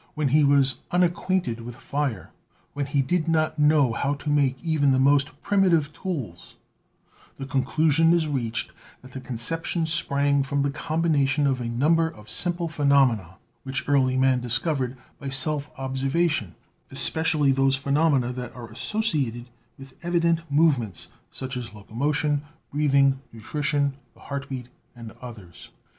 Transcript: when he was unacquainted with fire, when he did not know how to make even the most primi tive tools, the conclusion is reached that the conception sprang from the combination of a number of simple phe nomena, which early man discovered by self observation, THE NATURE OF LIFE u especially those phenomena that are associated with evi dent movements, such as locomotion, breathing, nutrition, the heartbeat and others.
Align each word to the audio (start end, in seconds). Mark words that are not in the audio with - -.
when 0.15 0.29
he 0.29 0.43
was 0.43 0.77
unacquainted 0.89 1.61
with 1.61 1.75
fire, 1.75 2.31
when 2.73 2.87
he 2.87 3.03
did 3.03 3.27
not 3.27 3.59
know 3.59 3.93
how 3.93 4.15
to 4.15 4.31
make 4.31 4.57
even 4.63 4.89
the 4.91 4.97
most 4.97 5.39
primi 5.43 5.69
tive 5.69 5.93
tools, 5.93 6.55
the 7.37 7.45
conclusion 7.45 8.11
is 8.11 8.27
reached 8.27 8.71
that 9.03 9.11
the 9.11 9.21
conception 9.21 9.85
sprang 9.85 10.41
from 10.41 10.63
the 10.63 10.71
combination 10.71 11.45
of 11.45 11.61
a 11.61 11.65
number 11.69 12.09
of 12.09 12.31
simple 12.31 12.67
phe 12.67 12.79
nomena, 12.81 13.37
which 13.61 13.87
early 13.87 14.17
man 14.17 14.39
discovered 14.39 14.97
by 15.19 15.29
self 15.29 15.69
observation, 15.77 16.55
THE 16.89 16.95
NATURE 16.95 16.97
OF 16.97 16.97
LIFE 16.97 16.97
u 16.97 16.97
especially 16.97 17.51
those 17.51 17.75
phenomena 17.75 18.33
that 18.33 18.55
are 18.55 18.71
associated 18.71 19.49
with 19.77 20.01
evi 20.01 20.19
dent 20.21 20.41
movements, 20.51 21.09
such 21.29 21.55
as 21.55 21.75
locomotion, 21.75 22.41
breathing, 22.73 23.21
nutrition, 23.31 23.93
the 24.15 24.21
heartbeat 24.21 24.69
and 24.95 25.11
others. 25.21 25.69